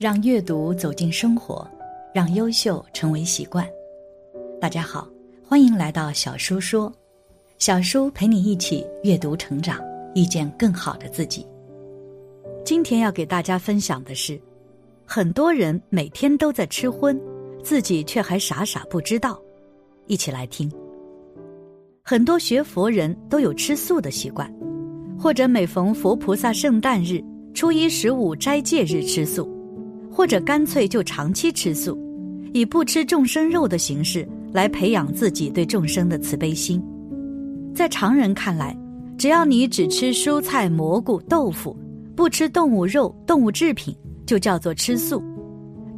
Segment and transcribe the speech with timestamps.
[0.00, 1.70] 让阅读走进生活，
[2.14, 3.68] 让优秀成为习惯。
[4.58, 5.06] 大家好，
[5.46, 6.90] 欢迎来到小叔说，
[7.58, 9.78] 小叔陪你一起阅读成长，
[10.14, 11.46] 遇见更好的自己。
[12.64, 14.40] 今天要给大家分享的是，
[15.04, 17.20] 很多人每天都在吃荤，
[17.62, 19.38] 自己却还傻傻不知道。
[20.06, 20.72] 一起来听。
[22.02, 24.50] 很多学佛人都有吃素的习惯，
[25.18, 27.22] 或者每逢佛菩萨圣诞日、
[27.52, 29.59] 初一十五斋戒日吃素。
[30.20, 31.98] 或者干脆就长期吃素，
[32.52, 36.78] 以不吃众生肉的形式来培养自己对众生的慈悲心。
[37.74, 38.78] 在常人看来，
[39.16, 41.74] 只要你只吃蔬菜、蘑菇、豆腐，
[42.14, 43.96] 不吃动物肉、动物制品，
[44.26, 45.24] 就叫做吃素。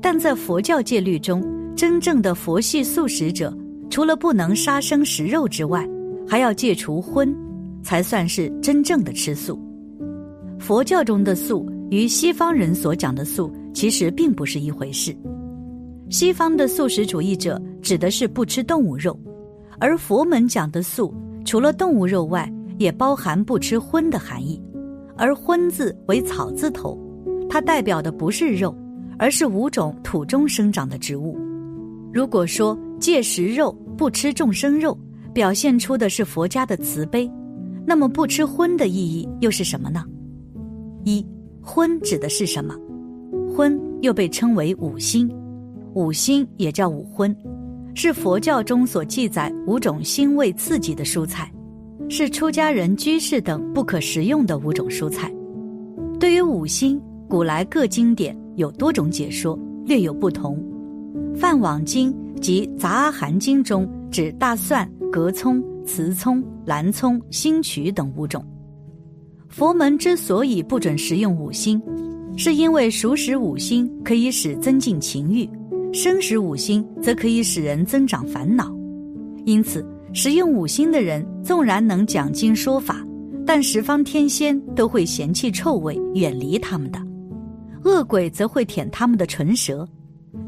[0.00, 3.52] 但在佛教戒律中，真正的佛系素食者，
[3.90, 5.84] 除了不能杀生食肉之外，
[6.28, 7.34] 还要戒除荤，
[7.82, 9.60] 才算是真正的吃素。
[10.60, 13.52] 佛教中的素与西方人所讲的素。
[13.72, 15.16] 其实并不是一回事。
[16.10, 19.18] 西方的素食主义者指的是不吃动物肉，
[19.78, 21.14] 而佛门讲的素，
[21.44, 24.62] 除了动物肉外，也包含不吃荤的含义。
[25.16, 26.98] 而荤字为草字头，
[27.48, 28.74] 它代表的不是肉，
[29.18, 31.38] 而是五种土中生长的植物。
[32.12, 34.98] 如果说戒食肉、不吃众生肉，
[35.32, 37.30] 表现出的是佛家的慈悲，
[37.86, 40.04] 那么不吃荤的意义又是什么呢？
[41.04, 41.24] 一
[41.62, 42.74] 荤指的是什么？
[43.54, 45.30] 荤又被称为五辛，
[45.94, 47.36] 五辛也叫五荤，
[47.94, 51.52] 是佛教中所记载五种腥味刺激的蔬菜，
[52.08, 55.30] 是出家人、居士等不可食用的五种蔬菜。
[56.18, 60.56] 对于五辛，古来各经典有多种解说，略有不同。
[61.36, 68.44] 《梵网经》及《杂阿含经》中指大蒜、葛葱、茨葱、兰葱、新曲等五种。
[69.48, 71.80] 佛门之所以不准食用五辛。
[72.36, 75.48] 是因为熟食五辛可以使增进情欲，
[75.92, 78.74] 生食五辛则可以使人增长烦恼，
[79.44, 83.06] 因此食用五辛的人纵然能讲经说法，
[83.46, 86.98] 但十方天仙都会嫌弃臭味，远离他们的；
[87.84, 89.86] 恶鬼则会舔他们的唇舌，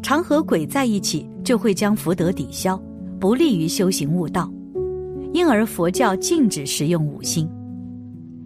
[0.03, 2.83] 常和鬼在一起就会将福德抵消，
[3.21, 4.51] 不利于修行悟道。
[5.35, 7.47] 因而佛教禁止食用五辛。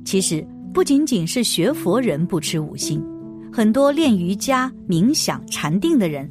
[0.05, 3.01] 其实不仅仅是学佛人不吃五辛。
[3.59, 6.31] 很多练瑜伽、冥想、禅定的人，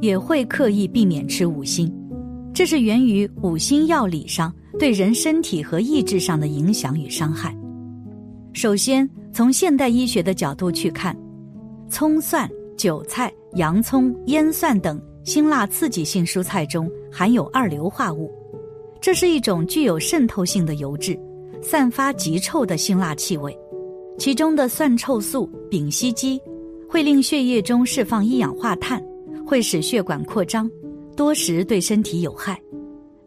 [0.00, 1.92] 也会刻意避免吃五辛，
[2.54, 7.52] 这是源于五辛药理上对人身体和意志上的影响与伤害。
[8.52, 11.18] 首先，从现代医学的角度去看，
[11.88, 18.30] 葱蒜、韭菜、洋葱、腌蒜等辛辣刺激性蔬菜中含有二硫化物，
[19.00, 21.18] 这是一种具有渗透性的油脂，
[21.60, 23.52] 散发极臭的辛辣气味。
[24.16, 26.40] 其中的蒜臭素、丙烯基
[26.92, 29.02] 会令血液中释放一氧化碳，
[29.46, 30.70] 会使血管扩张，
[31.16, 32.60] 多食对身体有害。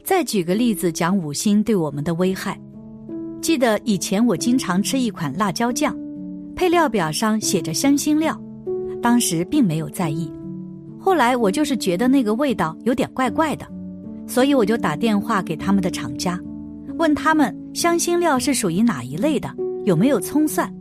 [0.04, 2.62] 再举个例子讲五辛对我们的危害。
[3.42, 5.98] 记得以前我经常吃一款辣椒酱，
[6.56, 8.40] 配料表上写着香辛料，
[9.02, 10.32] 当时并没有在意。
[11.00, 13.66] 后来我就是觉得那个味道有点怪怪的，
[14.28, 16.40] 所以我就打电话给他们的厂家，
[17.00, 19.52] 问他们香辛料是属于哪一类的。
[19.86, 20.72] 有没有葱蒜？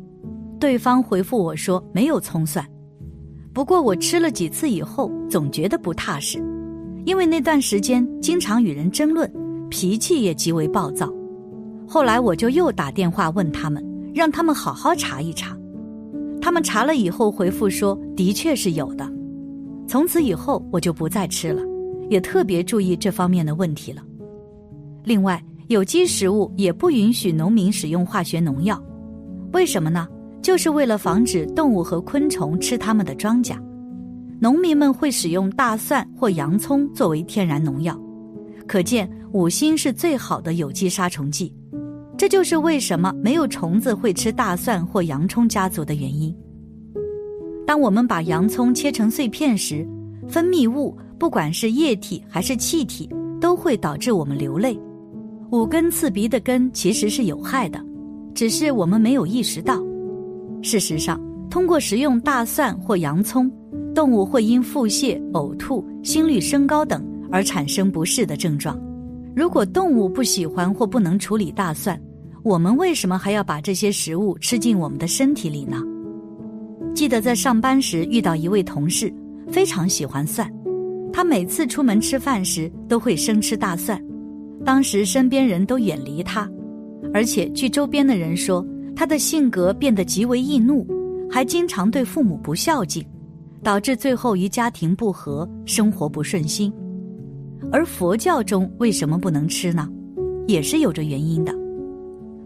[0.61, 2.63] 对方回复我说没有葱蒜。
[3.55, 6.43] 不过我吃了几次以后，总觉得不踏实，
[7.05, 9.33] 因为那段时间经常与人争论，
[9.71, 11.09] 脾气也极为暴躁。
[11.87, 13.83] 后来我就又打电话问他们，
[14.13, 15.57] 让他们好好查一查。
[16.41, 19.09] 他们查了以后回复说的确是有的。
[19.87, 21.63] 从此以后我就不再吃了，
[22.11, 24.03] 也特别注意这方面的问题了。
[25.05, 28.83] 另外，有机食物也不允许农民使用化学农药。
[29.53, 30.09] 为什么呢？
[30.45, 33.57] 就是为了防止动物和昆虫吃他们的庄稼，
[34.39, 37.99] 农民们会使用大蒜或洋葱作为天然农药，
[38.67, 41.51] 可见五辛是最好的有机杀虫剂。
[42.19, 46.37] 这就是为什么没有虫子会吃大蒜或洋葱家族的原因。
[47.67, 49.89] 当我们把洋葱切成碎片时，
[50.29, 53.09] 分泌物不管是液体还是气体，
[53.41, 54.79] 都会导致我们流泪。
[55.53, 57.83] 五根刺鼻的根其实是有害的。
[58.35, 59.83] 只是我们没有意识到，
[60.65, 61.21] 事实上，
[61.51, 63.53] 通过食用大蒜或洋葱，
[63.95, 68.81] 动物会因腹泻、呕吐、心率升高等而产生不适的症状。
[69.37, 72.01] 如果动物不喜欢或不能处理大蒜，
[72.43, 75.83] 我们为什么还要把这些食物吃进我们的身体里呢？
[76.95, 79.13] 记得在上班时遇到一位同事，
[79.49, 80.51] 非常喜欢蒜，
[81.13, 84.03] 他每次出门吃饭时都会生吃大蒜，
[84.65, 86.51] 当时身边人都远离他。
[87.13, 90.87] 而且，据周边的人说，他的性格变得极为易怒，
[91.31, 93.05] 还经常对父母不孝敬。
[93.63, 96.71] 导致最后与家庭不和，生活不顺心。
[97.73, 99.89] 而佛教中为什么不能吃呢？
[100.47, 101.55] 也是有着原因的。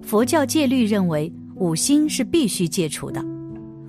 [0.00, 3.21] 佛教戒律认为五辛是必须戒除的，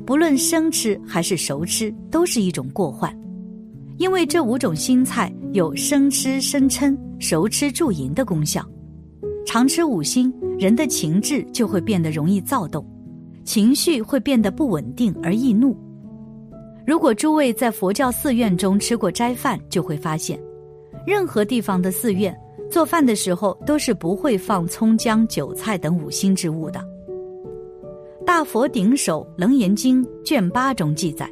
[0.08, 3.16] 不论生吃还是熟吃，都是一种过患。
[3.98, 8.66] 因为这五种辛菜有生吃生嗔、熟吃助淫的功效。
[9.46, 12.86] 常吃五辛，人的情志就会变得容易躁动，
[13.46, 15.74] 情绪会变得不稳定而易怒。
[16.86, 20.38] 如果诸位在佛教寺院中吃过斋饭，就会发现，
[21.08, 22.38] 任何地方的寺院
[22.70, 26.86] 做饭的时候都是不会放葱姜韭菜等五辛之物的。
[28.26, 31.32] 大佛顶首楞严经卷八中记载，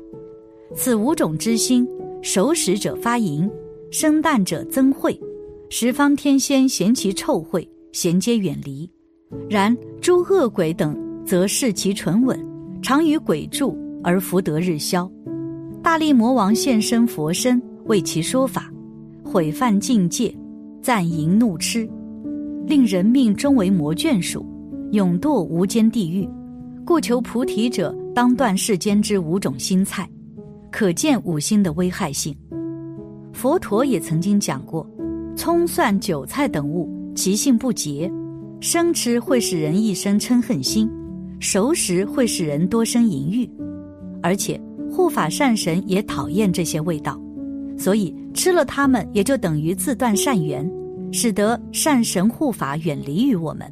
[0.74, 1.86] 此五种之心，
[2.22, 3.50] 熟食者发淫，
[3.92, 5.20] 生啖者增秽，
[5.70, 7.68] 十方天仙嫌其臭秽。
[7.94, 8.88] 衔接远离，
[9.50, 12.40] 然诸恶鬼等则视其纯稳，
[12.82, 15.10] 常与鬼住而福德日消。
[15.84, 18.72] 大力魔王现身佛身为其说法，
[19.24, 20.34] 毁犯境界，
[20.82, 21.88] 赞淫怒痴，
[22.66, 24.46] 令人命终为魔眷属，
[24.92, 26.28] 永堕无间地狱。
[26.86, 30.10] 故求菩提者当断世间之五种心菜，
[30.72, 32.36] 可见五心的危害性。
[33.34, 34.90] 佛陀也曾经讲过，
[35.36, 36.90] 葱蒜韭菜等物。
[37.16, 38.12] 其性不洁，
[38.60, 40.90] 生吃会使人一生嗔恨心，
[41.40, 43.48] 熟食会使人多生淫欲，
[44.22, 44.60] 而且
[44.92, 47.20] 护法善神也讨厌这些味道，
[47.78, 50.70] 所以吃了它们也就等于自断善缘，
[51.12, 53.72] 使得善神护法远离于我们。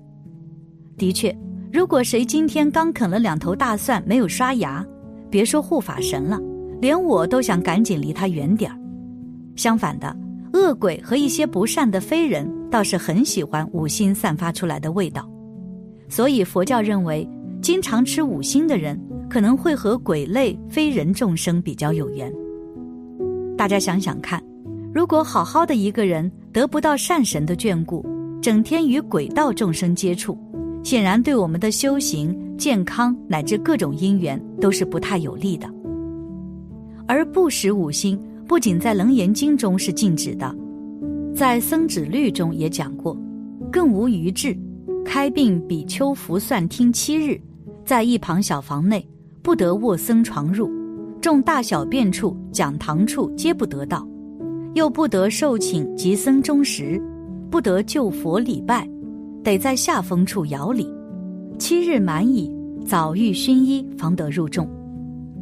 [0.97, 1.35] 的确，
[1.73, 4.85] 如果谁今天刚啃了两头大蒜没有刷牙，
[5.31, 6.39] 别说护法神了，
[6.79, 8.77] 连我都想赶紧离他远点儿。
[9.55, 10.15] 相反的。
[10.53, 15.25] 恶鬼和一些不善的非人倒是很喜欢五辛散发出来的味道，
[16.09, 17.25] 所以佛教认为，
[17.61, 18.99] 经常吃五辛的人
[19.29, 22.29] 可能会和鬼类非人众生比较有缘。
[23.57, 24.43] 大家想想看，
[24.93, 28.05] 如果好好的一个人得不到善神的眷顾，
[28.41, 30.37] 整天与鬼道众生接触，
[30.83, 35.65] 显然对我们的修行、健康乃至各种因缘都是不太有利的。
[37.07, 38.19] 而不食五辛。
[38.45, 40.53] 不仅在《楞严经》中是禁止的，
[41.35, 43.13] 在《僧旨律》中也讲过，
[43.69, 44.57] 更无余智，
[45.03, 47.37] 开病比丘服算听七日，
[47.83, 49.05] 在一旁小房内
[49.41, 50.71] 不得卧僧床褥，
[51.19, 54.07] 众大小便处、讲堂处皆不得到，
[54.75, 57.01] 又不得受请及僧中时，
[57.51, 58.89] 不得就佛礼拜，
[59.43, 60.89] 得在下风处摇礼，
[61.59, 62.49] 七日满矣，
[62.85, 64.65] 早欲熏衣方得入众。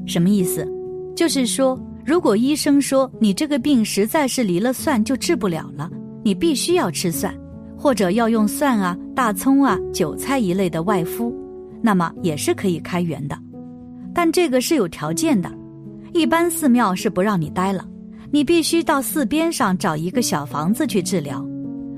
[0.07, 0.67] 什么意思？
[1.15, 1.79] 就是说。
[2.05, 5.89] 如果医生说你这个病实在是离了蒜就治不了了，
[6.23, 7.33] 你必须要吃蒜，
[7.77, 11.33] 或者要用蒜啊、大葱啊、韭菜一类的外敷，
[11.81, 13.37] 那么也是可以开源的，
[14.13, 15.49] 但这个是有条件的，
[16.13, 17.87] 一般寺庙是不让你待了，
[18.31, 21.45] 你必须到寺边上找一个小房子去治疗，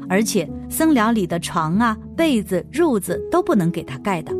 [0.07, 4.31] 而且僧寮里的床啊、被子、褥子都不能给他盖的，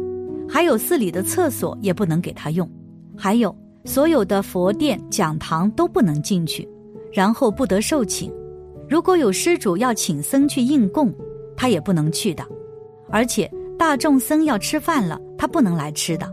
[0.48, 2.70] 还有寺里的厕所也不能给他用，
[3.18, 3.56] 还有。
[3.86, 6.68] 所有的佛殿、讲堂都不能进去，
[7.14, 8.34] 然后不得受请。
[8.90, 11.14] 如果有施主要请僧去应供，
[11.56, 12.44] 他也不能去的。
[13.10, 16.30] 而且大众僧要吃饭了，他不能来吃的。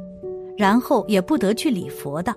[0.56, 2.34] 然后也不得去礼佛的。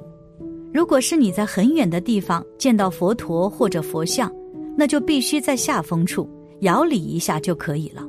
[0.73, 4.31] 如果是你在很远的地方见到佛陀或者佛像，
[4.75, 6.29] 那就必须在下风处
[6.61, 8.05] 摇礼一下就可以了，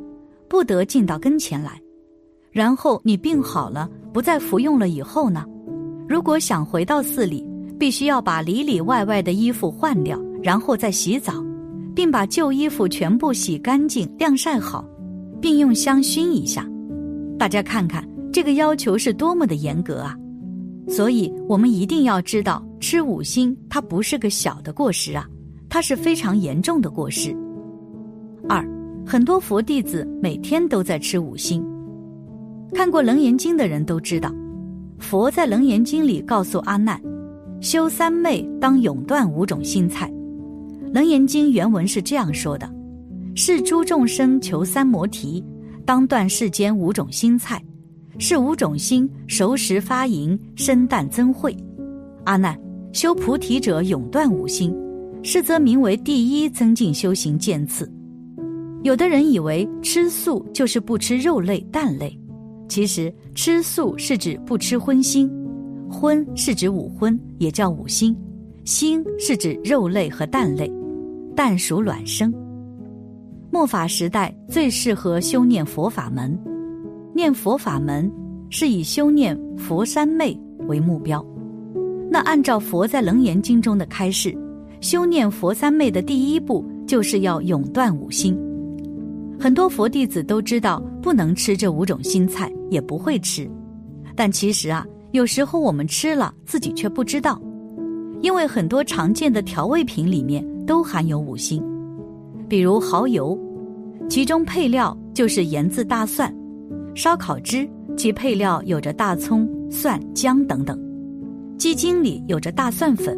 [0.48, 1.80] 不得进到跟前来。
[2.50, 5.44] 然后你病好了，不再服用了以后呢？
[6.08, 7.44] 如果想回到寺里，
[7.78, 11.32] 必须要把里里外外的衣服换掉，然后再洗澡，
[11.94, 14.84] 并把旧衣服全部洗干净、晾晒好，
[15.40, 16.66] 并用香熏一下。
[17.38, 20.16] 大家看看这个要求是多么的严格啊！
[20.88, 25.28] 所以我们一定要知道，吃五辛它不是个小的过失啊，
[25.68, 27.36] 它是非常严重的过失。
[28.48, 28.64] 二，
[29.04, 31.62] 很多佛弟子每天都在吃五辛，
[32.72, 34.32] 看过《楞严经》的人都知道。
[34.98, 37.00] 佛在《楞严经》里告诉阿难，
[37.60, 40.10] 修三昧当永断五种心菜。
[40.92, 42.70] 《楞严经》原文是这样说的：
[43.34, 45.44] 是诸众生求三摩提，
[45.84, 47.62] 当断世间五种心菜。
[48.18, 51.54] 是五种心熟食发淫，生啖增慧。
[52.24, 52.58] 阿难，
[52.92, 54.74] 修菩提者永断五心，
[55.22, 57.92] 是则名为第一增进修行渐次。
[58.82, 62.18] 有的人以为吃素就是不吃肉类、蛋类。
[62.68, 65.30] 其实吃素是指不吃荤腥，
[65.90, 68.14] 荤是指五荤，也叫五腥，
[68.64, 70.70] 腥是指肉类和蛋类，
[71.34, 72.32] 蛋属卵生。
[73.50, 76.38] 末法时代最适合修念佛法门，
[77.14, 78.10] 念佛法门
[78.50, 81.24] 是以修念佛三昧为目标。
[82.10, 84.36] 那按照佛在《楞严经》中的开示，
[84.80, 88.36] 修念佛三昧的第一步就是要永断五心。
[89.38, 93.48] 很多佛弟子都知道不能吃这五种新菜，也不会吃，
[94.14, 97.40] 但其实啊，有时候我们吃了自己却不知道，
[98.22, 101.62] 因为很多常见的调味品里面都含有五辛，
[102.48, 103.38] 比如蚝油，
[104.08, 106.32] 其中配料就是盐渍大蒜；
[106.94, 110.74] 烧烤汁，其配料有着大葱、蒜、姜等等；
[111.58, 113.14] 鸡精里有着大蒜粉；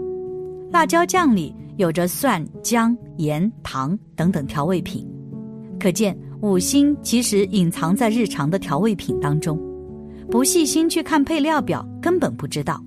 [0.72, 5.07] 辣椒酱里有着蒜、姜、盐、糖等等调味品。
[5.78, 9.58] 可见五辛其实隐藏在日常的调味品当中，
[10.30, 12.82] 不细心去看配料表，根本不知道。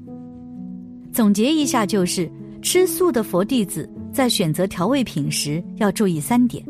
[1.11, 2.31] 总结一下，就是
[2.61, 6.63] 吃素的佛弟子在选择调味品时要注意三点：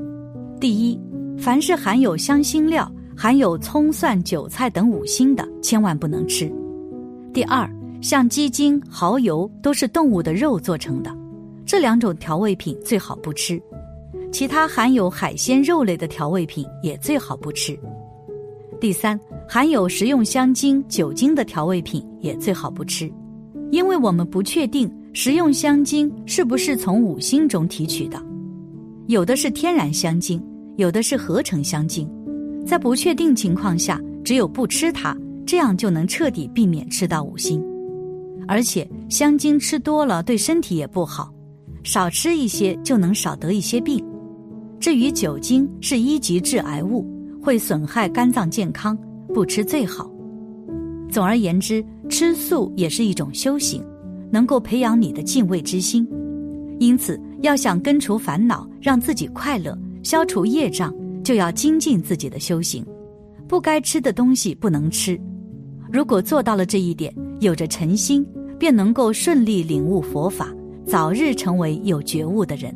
[0.59, 0.99] 第一，
[1.37, 6.47] 凡是含有香辛料、含有葱、蒜、韭菜等五辛的，千万不能吃；
[7.33, 7.69] 第二，
[8.01, 11.15] 像鸡精、蚝油都是动物的肉做成的，
[11.65, 13.61] 这两种调味品最好不吃。
[14.31, 17.77] 其他含有海鲜、肉类的调味品也最好不吃。
[18.79, 23.11] 第三，含有食用香精、酒精的调味品也最好不吃，
[23.71, 28.19] 因为我们不确定食用香精是不是从五星中提取的，
[29.07, 30.41] 有的是天然香精，
[30.77, 32.09] 有的是合成香精，
[32.65, 37.61] 在不确定情况下，只有不吃它，这样就能彻底避免吃到五星。
[38.47, 41.31] 而且香精吃多了对身体也不好，
[41.83, 44.03] 少吃一些就能少得一些病。
[44.81, 47.05] 至于酒精是一级致癌物，
[47.39, 48.97] 会损害肝脏健康，
[49.31, 50.11] 不吃最好。
[51.07, 53.85] 总而言之，吃素也是一种修行，
[54.31, 56.07] 能够培养你的敬畏之心。
[56.79, 60.91] 因此，要想根除烦恼，让自己快乐，消除业障，
[61.23, 62.83] 就要精进自己的修行。
[63.47, 65.15] 不该吃的东西不能吃。
[65.91, 68.25] 如果做到了这一点，有着诚心，
[68.57, 70.51] 便能够顺利领悟佛法，
[70.87, 72.75] 早日成为有觉悟的人。